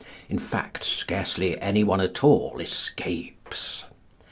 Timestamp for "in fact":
0.29-0.83